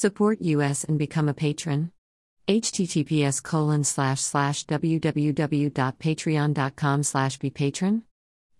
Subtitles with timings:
[0.00, 1.92] Support us and become a patron.
[2.48, 8.04] https colon slash slash www.patreon.com slash be patron.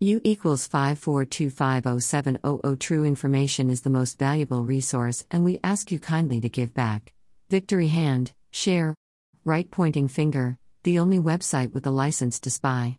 [0.00, 6.42] U equals 54250700 True information is the most valuable resource, and we ask you kindly
[6.42, 7.14] to give back.
[7.48, 8.95] Victory hand, share,
[9.43, 12.98] right pointing finger, the only website with a license to spy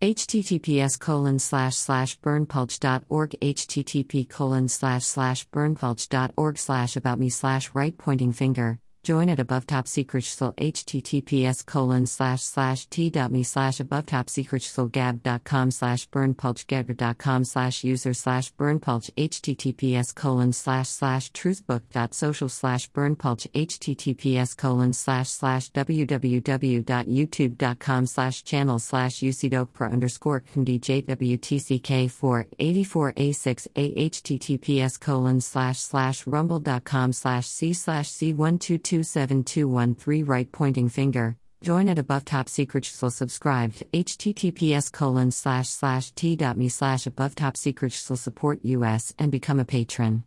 [0.00, 7.98] https colon slash slash berndpulch.org http colon slash slash berndpulch.org slash about me slash right
[7.98, 8.78] pointing finger
[9.08, 14.62] Join at above top secret still https colon slash slash t.me slash above top secret
[14.62, 23.50] still gab.com slash berndpulchgabber.com slash user slash berndpulch https colon slash slash truthbook.social slash berndpulch
[23.52, 35.40] https colon slash slash www.youtube.com slash channel slash ucdokpra underscore kmdjwtck4 84a6 a https colon
[35.40, 41.36] slash slash rumble.com slash c slash c122 27213 right pointing finger.
[41.62, 47.34] Join at above top secret so subscribe to https colon slash slash t.me slash above
[47.34, 50.22] top secret support us and become a patron.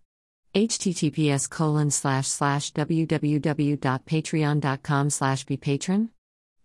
[0.53, 6.09] Https colon slash slash www.patreon.com slash be patron.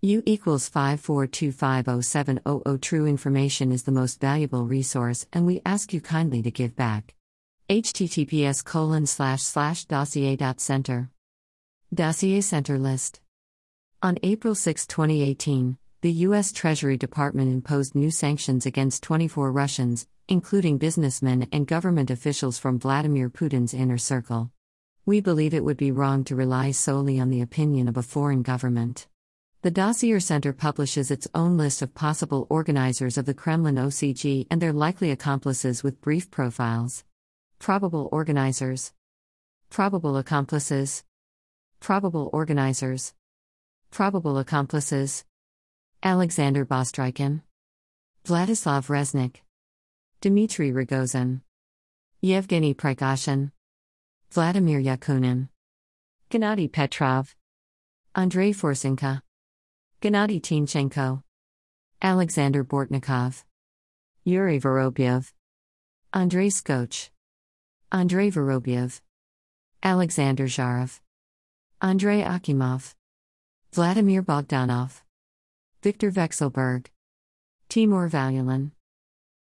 [0.03, 6.43] U equals 54250700 true information is the most valuable resource and we ask you kindly
[6.43, 7.15] to give back.
[7.69, 11.11] Https colon slash slash dossier.center
[11.95, 13.21] Dossier Center List.
[14.03, 16.51] On April 6, 2018, the U.S.
[16.51, 23.31] Treasury Department imposed new sanctions against 24 Russians, including businessmen and government officials from Vladimir
[23.31, 24.51] Putin's inner circle.
[25.07, 28.43] We believe it would be wrong to rely solely on the opinion of a foreign
[28.43, 29.07] government.
[29.63, 34.61] The Dossier Center publishes its own list of possible organizers of the Kremlin OCG and
[34.61, 37.05] their likely accomplices with brief profiles.
[37.61, 38.93] Probable organizers,
[39.69, 41.05] Probable accomplices,
[41.87, 43.15] Probable organizers.
[43.93, 45.25] Probable accomplices.
[46.03, 47.43] Alexander Bastrykin.
[48.27, 49.37] Vladislav Reznik.
[50.21, 51.43] Dmitry Rogozin.
[52.21, 53.53] Yevgeny Prigozhin.
[54.33, 55.49] Vladimir Yakunin.
[56.29, 57.37] Gennady Petrov.
[58.17, 59.23] Andrei Fursenko.
[60.03, 61.23] Gennady Timchenko.
[62.03, 63.45] Alexander Bortnikov.
[64.25, 65.33] Yuri Vorobyev.
[66.13, 67.11] Andrei Skoch.
[67.93, 69.01] Andrei Vorobyev.
[69.85, 70.99] Alexander Zharov.
[71.83, 72.95] Andrei Akimov,
[73.73, 75.03] Vladimir Bogdanov,
[75.83, 76.87] Viktor Vekselberg,
[77.69, 78.71] Timur Valyulin,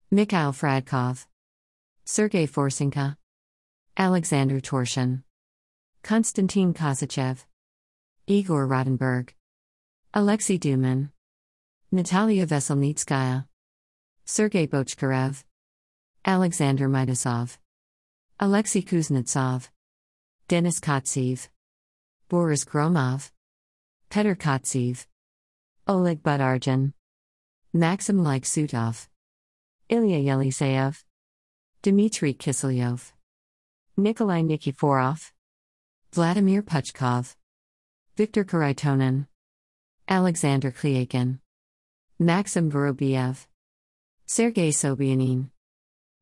[0.09, 1.27] Mikhail Fradkov,
[2.05, 3.15] Sergei Fursenko,
[3.97, 5.21] Alexander Torshin,
[6.01, 7.45] Konstantin Kosachev,
[8.25, 9.29] Igor Rotenberg,
[10.15, 11.09] Alexei Dyumin,
[11.91, 13.45] Natalia Veselnitskaya,
[14.25, 15.43] Sergei Bochkarev,
[16.25, 17.57] Alexander Midasov,
[18.39, 19.69] Alexei Kuznetsov,
[20.47, 21.47] Denis Kotsev,
[22.33, 23.29] Boris Gromov,
[24.09, 25.05] Petr Kotsev,
[25.87, 26.93] Oleg Budargin,
[27.73, 29.07] Maxim Liksutov,
[29.87, 31.03] Ilya Yeliseyev,
[31.83, 33.11] Dmitry Kiselyov,
[33.97, 35.29] Nikolai Nikiforov,
[36.11, 37.35] Vladimir Puchkov,
[38.17, 39.27] Viktor Kharitonin,
[40.09, 41.37] Alexander Klyakin,
[42.17, 43.45] Maxim Vorobiev,
[44.25, 45.51] Sergei Sobyanin,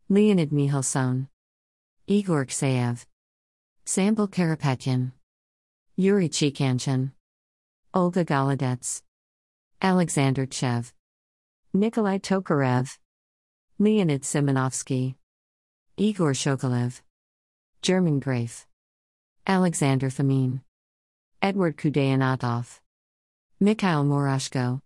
[0.09, 1.29] Leonid Mikhelson,
[2.05, 3.05] Igor Ksayev,
[3.85, 5.13] Samvel Karapetyan.
[5.97, 7.11] Yuri Chikhanchin,
[7.93, 9.03] Olga Golodets,
[9.81, 10.93] Alexander Chev,
[11.73, 12.97] Nikolai Tokarev,
[13.77, 15.15] Leonid Simanovsky,
[15.97, 17.01] Igor Shokolev,
[17.81, 18.65] German Graf,
[19.45, 20.61] Alexander Fomin,
[21.41, 22.79] Edward Khudaynatov,
[23.59, 24.79] Mikhail Murashko,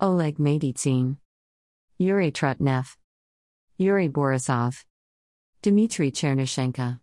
[0.00, 1.16] Oleg Matytsin,
[1.98, 2.96] Yuri Trutnev,
[3.78, 4.84] Yuri Borisov,
[5.60, 7.00] Dmitry Chernyshenko,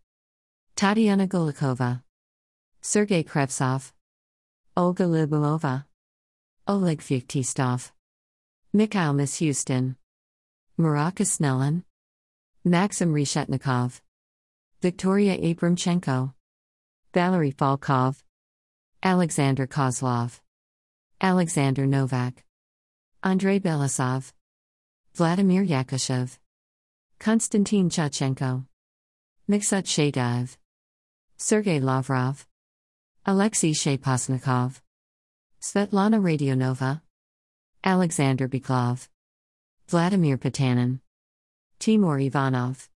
[0.77, 2.03] Tatiana Golikova.
[2.89, 3.91] Sergei Kravtsov,
[4.77, 5.83] Olga Lyubimova,
[6.69, 7.91] Oleg Feoktistov,
[8.71, 9.97] Mikhail Mishustin,
[10.79, 11.83] Maraka Snellen,
[12.63, 13.99] Maxim Reshetnikov,
[14.81, 16.33] Victoria Abramchenko,
[17.13, 18.23] Valery Falkov,
[19.03, 20.39] Alexander Kozlov,
[21.19, 22.45] Alexander Novak,
[23.21, 24.31] Andrei Belousov,
[25.13, 26.37] Vladimir Yakushev,
[27.19, 28.65] Konstantin Chuychenko,
[29.51, 30.55] Maksut Shadaev,
[31.35, 32.46] Sergei Lavrov,
[33.29, 34.79] Alexei Shepasnikov,
[35.61, 37.01] Svetlana Radionova,
[37.83, 39.09] Alexander Biklov,
[39.89, 41.01] Vladimir Potanin,
[41.77, 42.87] Timur Ivanov,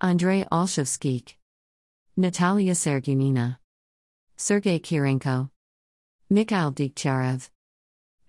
[0.00, 1.34] Andrei Olshavskik,
[2.16, 3.58] Natalia Sergunina,
[4.38, 5.50] Sergei Kiriyenko,
[6.30, 7.50] Mikhail Dikcharev,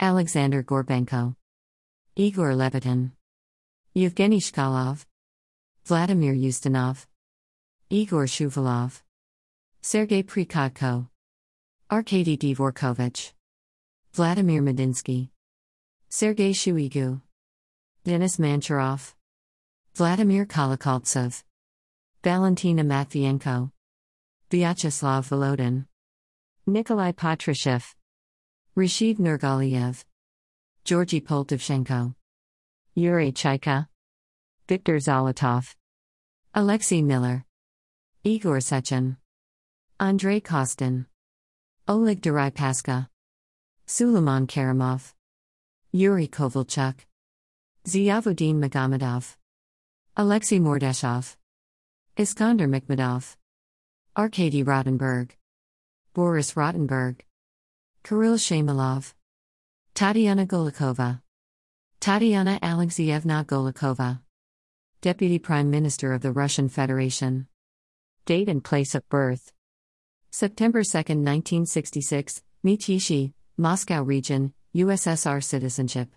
[0.02, 1.38] Alexander Gorbenko,
[2.18, 3.12] Igor Levitin,
[3.94, 5.06] Yevgeny Shkolov,
[5.86, 7.06] Vladimir Ustinov,
[7.90, 9.02] Igor Shuvalov,
[9.82, 11.08] Sergei Prikhodko,
[11.92, 13.34] Arkady Dvorkovich,
[14.14, 15.28] Vladimir Medinsky,
[16.08, 17.20] Sergei Shoigu,
[18.06, 19.14] Denis Manturov,
[19.96, 21.44] Vladimir Kolokoltsov,
[22.24, 23.72] Valentina Matvienko,
[24.50, 25.86] Vyacheslav Volodin,
[26.66, 27.84] Nikolai Patrushev,
[28.74, 30.06] Rashid Nurgaliev,
[30.86, 32.16] Georgy Poltavchenko,
[32.96, 33.88] Yuri Chaika,
[34.70, 35.76] Viktor Zolotov,
[36.54, 37.44] Alexei Miller,
[38.24, 39.18] Igor Sechin,
[40.00, 41.06] Andrei Kostin,
[41.92, 43.10] Oleg Deripaska,
[43.86, 45.14] Suleiman Kerimov,
[45.92, 46.96] Yuri Kovalchuk,
[47.86, 49.36] Ziyavudin Magomedov,
[50.16, 51.36] Alexei Mordashov,
[52.16, 53.36] Iskander Makhmudov,
[54.16, 55.32] Arkady Rotenberg,
[56.14, 57.26] Boris Rotenberg,
[58.06, 59.14] Kirill Shamalov,
[59.94, 61.22] Tatiana Golikova,
[62.00, 64.22] Tatiana Alexeyevna Golikova,
[65.02, 67.48] Deputy Prime Minister of the Russian Federation.
[68.26, 69.52] Date and place of birth
[70.34, 76.08] September 2, 1966, Mytishchi, Moscow region, USSR citizenship.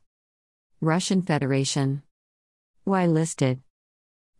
[0.80, 2.04] Russian Federation.
[2.84, 3.60] Why listed?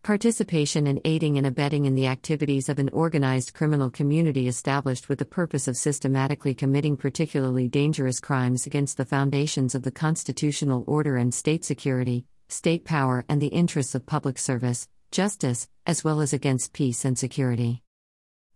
[0.05, 5.19] Participation in aiding and abetting in the activities of an organized criminal community established with
[5.19, 11.17] the purpose of systematically committing particularly dangerous crimes against the foundations of the constitutional order
[11.17, 16.32] and state security, state power, and the interests of public service, justice, as well as
[16.32, 17.83] against peace and security.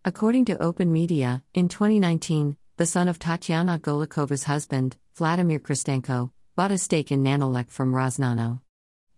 [0.05, 6.71] According to Open Media, in 2019, the son of Tatyana Golikova's husband, Vladimir Khristenko, bought
[6.71, 8.61] a stake in Nanolek from Rosnano.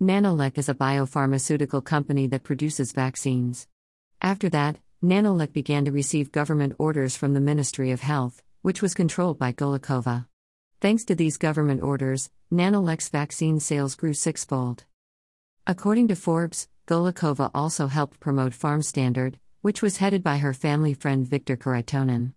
[0.01, 3.69] Nanolek is a biopharmaceutical company that produces vaccines.
[4.23, 8.95] After that, Nanolek began to receive government orders from the Ministry of Health, which was
[8.95, 10.27] controlled by Golikova.
[10.81, 14.85] Thanks to these government orders, Nanolek's vaccine sales grew sixfold.
[15.67, 21.27] According to Forbes, Golikova also helped promote Pharmstandard, which was headed by her family friend
[21.27, 22.33] Viktor Kharitonin.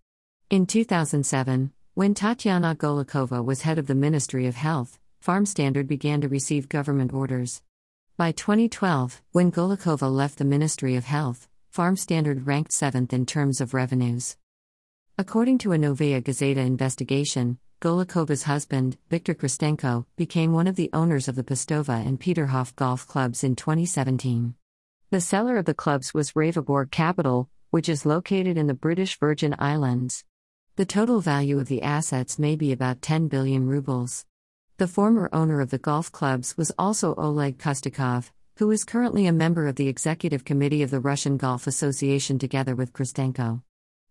[0.49, 6.27] In 2007, when Tatyana Golikova was head of the Ministry of Health, Pharmstandard began to
[6.27, 7.61] receive government orders.
[8.17, 13.73] By 2012, when Golikova left the Ministry of Health, Pharmstandard ranked seventh in terms of
[13.73, 14.37] revenues.
[15.17, 21.27] According to a Novaya Gazeta investigation, Golikova's husband, Viktor Khristenko, became one of the owners
[21.27, 24.55] of the Pestovo and Peterhof golf clubs in 2017.
[25.13, 29.53] The seller of the clubs was Raveborg Capital, which is located in the British Virgin
[29.59, 30.23] Islands.
[30.75, 34.25] The total value of the assets may be about 10 billion rubles.
[34.79, 39.31] The former owner of the golf clubs was also Oleg Kustikov, who is currently a
[39.31, 43.61] member of the executive committee of the Russian Golf Association together with Khristenko.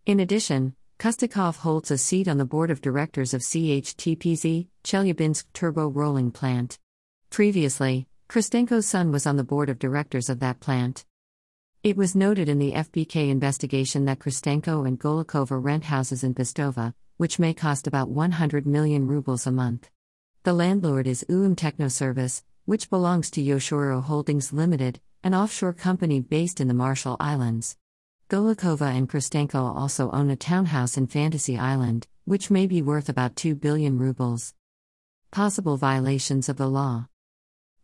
[0.07, 5.89] In addition, Kustikov holds a seat on the board of directors of CHTPZ, Chelyabinsk Turbo
[5.89, 6.79] Rolling Plant.
[7.29, 11.05] Previously, Khristenko's son was on the board of directors of that plant.
[11.83, 16.95] It was noted in the FBK investigation that Khristenko and Golikova rent houses in Pestovo,
[17.19, 19.91] which may cost about 100 million rubles a month.
[20.45, 26.59] The landlord is UM Technoservice, which belongs to Yoshoro Holdings Limited, an offshore company based
[26.59, 27.77] in the Marshall Islands.
[28.31, 33.37] Golikova and Khristenko also own a townhouse in Fantasy Island, which may be worth about
[33.37, 34.55] 2 billion rubles.
[35.31, 37.09] Possible violations of the law.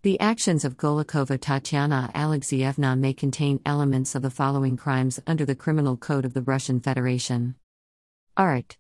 [0.03, 5.57] The actions of Golikova Tatyana Alexeyevna may contain elements of the following crimes under the
[5.57, 7.57] Criminal Code of the Russian Federation.
[8.37, 8.77] Art.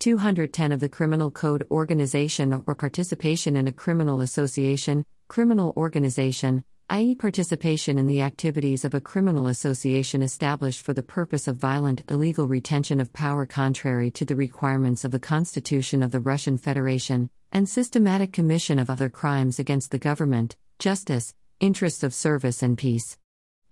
[0.00, 7.16] 210 of the Criminal Code organization or participation in a criminal association, criminal organization, i.e.,
[7.16, 12.46] participation in the activities of a criminal association established for the purpose of violent, illegal
[12.46, 17.68] retention of power contrary to the requirements of the Constitution of the Russian Federation, and
[17.68, 23.18] systematic commission of other crimes against the government, justice, interests of service, and peace.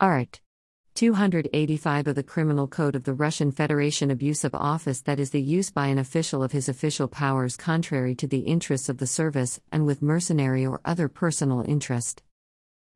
[0.00, 0.40] Art.
[0.97, 5.40] 285 of the Criminal Code of the Russian Federation abuse of office that is the
[5.40, 9.61] use by an official of his official powers contrary to the interests of the service
[9.71, 12.25] and with mercenary or other personal interest.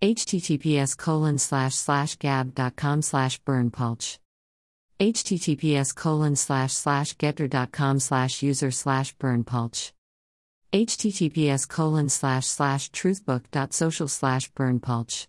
[0.00, 4.18] Https colon slash slash gab.com slash berndpulch.
[5.00, 9.92] https colon slash slash getter.com slash user slash berndpulch.
[10.72, 15.26] https colon slash slash truthbook.social slash berndpulch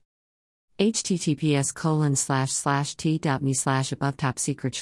[0.78, 4.82] https colon slash slash t.me slash above top secret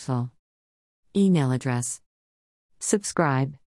[1.15, 2.01] Email address
[2.79, 3.53] Subscribe.